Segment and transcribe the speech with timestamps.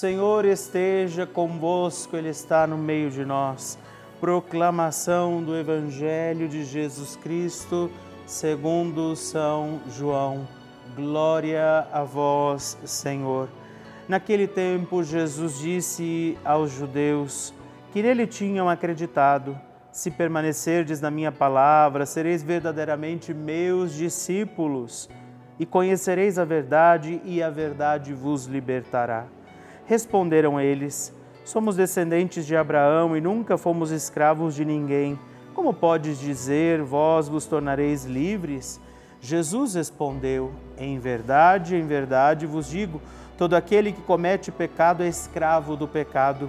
[0.00, 3.78] Senhor esteja convosco, Ele está no meio de nós.
[4.18, 7.90] Proclamação do Evangelho de Jesus Cristo
[8.24, 10.48] segundo São João.
[10.96, 13.50] Glória a vós, Senhor.
[14.08, 17.52] Naquele tempo, Jesus disse aos judeus
[17.92, 19.54] que nele tinham acreditado:
[19.92, 25.10] Se permanecerdes na minha palavra, sereis verdadeiramente meus discípulos
[25.58, 29.26] e conhecereis a verdade, e a verdade vos libertará.
[29.90, 31.12] Responderam eles:
[31.44, 35.18] Somos descendentes de Abraão e nunca fomos escravos de ninguém.
[35.52, 38.80] Como podes dizer, vós vos tornareis livres?
[39.20, 43.02] Jesus respondeu: Em verdade, em verdade vos digo,
[43.36, 46.48] todo aquele que comete pecado é escravo do pecado.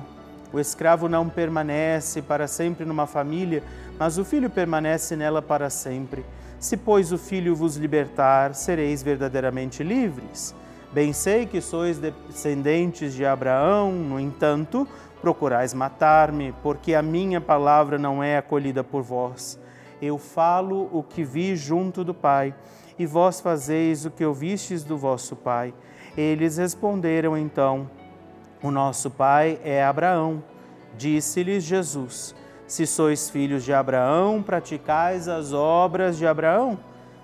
[0.54, 3.64] O escravo não permanece para sempre numa família,
[3.98, 6.24] mas o filho permanece nela para sempre.
[6.60, 10.54] Se, pois, o filho vos libertar, sereis verdadeiramente livres.
[10.94, 14.88] Bem sei que sois descendentes de Abraão, no entanto,
[15.22, 19.58] procurais matar-me, porque a minha palavra não é acolhida por vós.
[20.02, 22.54] Eu falo o que vi junto do Pai,
[23.00, 25.74] e vós fazeis o que ouvistes do vosso Pai.
[26.18, 27.90] Eles responderam então:
[28.62, 30.44] O nosso pai é Abraão.
[30.98, 32.36] Disse-lhes Jesus:
[32.68, 36.78] Se sois filhos de Abraão, praticais as obras de Abraão.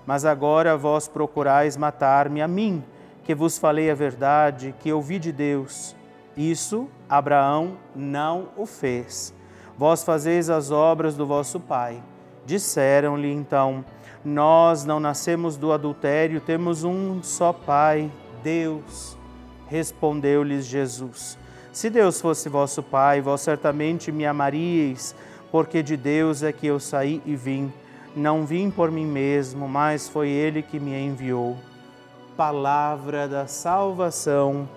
[0.06, 2.82] Mas agora vós procurais matar-me a mim,
[3.28, 5.94] que vos falei a verdade, que ouvi de Deus.
[6.38, 9.34] Isso Abraão não o fez.
[9.78, 12.02] Vós fazeis as obras do vosso pai.
[12.46, 13.84] Disseram-lhe então:
[14.24, 18.10] Nós não nascemos do adultério, temos um só pai,
[18.42, 19.18] Deus.
[19.68, 21.38] Respondeu-lhes Jesus:
[21.74, 25.14] Se Deus fosse vosso pai, vós certamente me amaríeis,
[25.52, 27.74] porque de Deus é que eu saí e vim.
[28.16, 31.58] Não vim por mim mesmo, mas foi ele que me enviou.
[32.38, 34.70] Palavra da salvação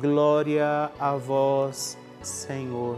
[0.00, 2.96] Glória a vós, Senhor.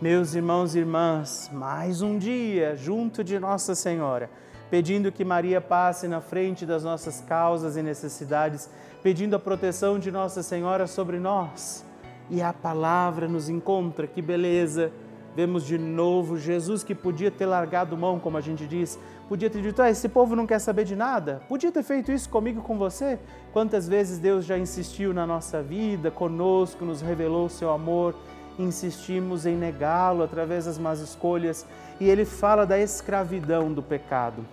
[0.00, 4.30] Meus irmãos e irmãs, mais um dia junto de Nossa Senhora,
[4.70, 8.70] pedindo que Maria passe na frente das nossas causas e necessidades,
[9.02, 11.84] pedindo a proteção de Nossa Senhora sobre nós.
[12.30, 14.06] e a palavra nos encontra.
[14.06, 14.90] Que beleza!
[15.34, 19.62] Vemos de novo Jesus que podia ter largado mão, como a gente diz, podia ter
[19.62, 22.76] dito: ah, esse povo não quer saber de nada, podia ter feito isso comigo, com
[22.76, 23.18] você.
[23.52, 28.16] Quantas vezes Deus já insistiu na nossa vida, conosco, nos revelou o seu amor,
[28.58, 31.64] insistimos em negá-lo através das más escolhas,
[32.00, 34.44] e ele fala da escravidão do pecado.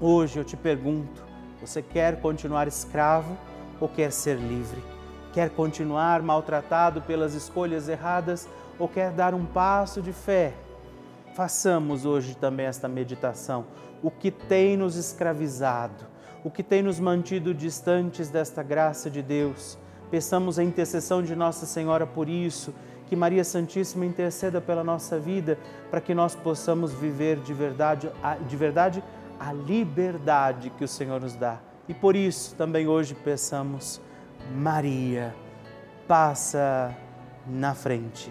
[0.00, 1.22] Hoje eu te pergunto:
[1.60, 3.36] você quer continuar escravo
[3.78, 4.82] ou quer ser livre?
[5.34, 10.52] Quer continuar maltratado pelas escolhas erradas ou quer dar um passo de fé?
[11.34, 13.66] Façamos hoje também esta meditação.
[14.02, 16.06] O que tem nos escravizado?
[16.44, 19.78] O que tem nos mantido distantes desta graça de Deus?
[20.10, 22.72] Peçamos a intercessão de Nossa Senhora por isso,
[23.06, 25.58] que Maria Santíssima interceda pela nossa vida,
[25.90, 28.10] para que nós possamos viver de verdade,
[28.48, 29.02] de verdade
[29.38, 31.58] a liberdade que o Senhor nos dá.
[31.88, 34.00] E por isso também hoje peçamos
[34.52, 35.34] Maria,
[36.06, 36.96] passa
[37.46, 38.30] na frente.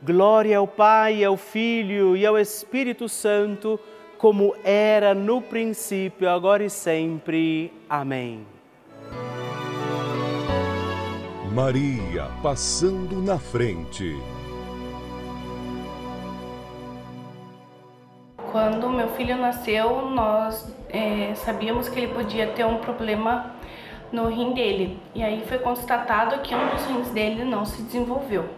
[0.00, 3.80] Glória ao Pai, ao Filho e ao Espírito Santo,
[4.16, 7.72] como era no princípio, agora e sempre.
[7.90, 8.46] Amém.
[11.52, 14.16] Maria passando na frente.
[18.52, 23.52] Quando meu filho nasceu, nós é, sabíamos que ele podia ter um problema
[24.12, 24.98] no rim dele.
[25.14, 28.57] E aí foi constatado que um dos rins dele não se desenvolveu.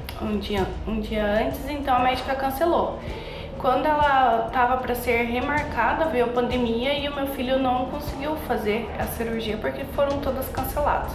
[0.21, 2.99] um dia, um dia antes, então a médica cancelou.
[3.57, 8.35] Quando ela estava para ser remarcada, veio a pandemia e o meu filho não conseguiu
[8.47, 11.11] fazer a cirurgia porque foram todas canceladas.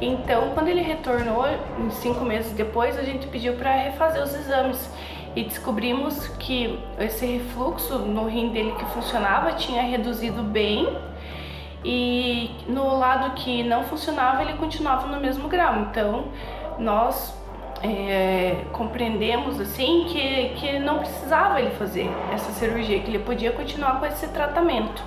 [0.00, 1.44] Então, quando ele retornou,
[1.90, 4.90] cinco meses depois, a gente pediu para refazer os exames
[5.34, 10.94] e descobrimos que esse refluxo no rim dele que funcionava tinha reduzido bem
[11.84, 15.80] e no lado que não funcionava ele continuava no mesmo grau.
[15.80, 16.24] Então,
[16.78, 17.34] nós
[17.82, 23.98] é, compreendemos assim que, que não precisava ele fazer essa cirurgia, que ele podia continuar
[23.98, 25.02] com esse tratamento.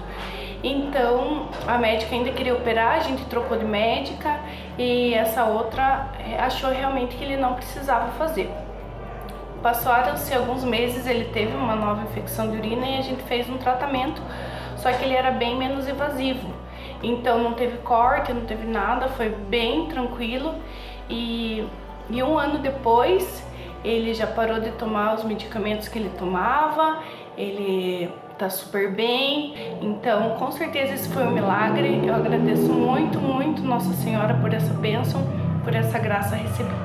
[0.64, 4.40] Então a médica ainda queria operar, a gente trocou de médica
[4.78, 8.52] e essa outra é, achou realmente que ele não precisava fazer.
[9.62, 13.58] Passaram-se alguns meses, ele teve uma nova infecção de urina e a gente fez um
[13.58, 14.22] tratamento,
[14.78, 16.54] só que ele era bem menos invasivo.
[17.02, 20.56] Então não teve corte, não teve nada, foi bem tranquilo
[21.10, 21.68] e
[22.10, 23.44] e um ano depois,
[23.84, 27.00] ele já parou de tomar os medicamentos que ele tomava,
[27.38, 29.54] ele tá super bem.
[29.82, 32.02] Então, com certeza esse foi um milagre.
[32.06, 35.22] Eu agradeço muito, muito Nossa Senhora por essa bênção,
[35.64, 36.85] por essa graça recebida.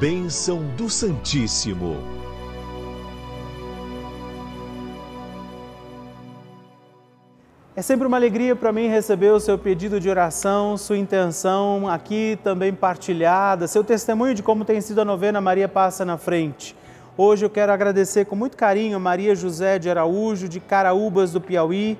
[0.00, 1.94] Bênção do Santíssimo.
[7.76, 12.38] É sempre uma alegria para mim receber o seu pedido de oração, sua intenção aqui
[12.42, 16.74] também partilhada, seu testemunho de como tem sido a novena Maria Passa na Frente.
[17.14, 21.42] Hoje eu quero agradecer com muito carinho a Maria José de Araújo, de Caraúbas do
[21.42, 21.98] Piauí,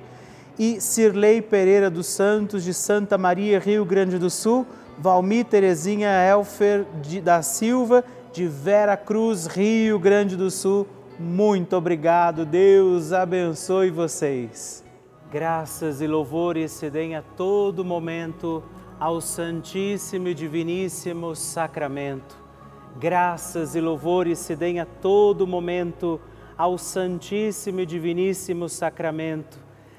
[0.59, 4.67] e Cirlei Pereira dos Santos, de Santa Maria, Rio Grande do Sul,
[4.97, 10.85] Valmi Terezinha Elfer de, da Silva, de Vera Cruz, Rio Grande do Sul.
[11.17, 14.83] Muito obrigado, Deus abençoe vocês.
[15.31, 18.61] Graças e louvores se deem a todo momento
[18.99, 22.35] ao Santíssimo e Diviníssimo Sacramento.
[22.99, 26.19] Graças e louvores se deem a todo momento
[26.57, 29.68] ao Santíssimo e Diviníssimo Sacramento.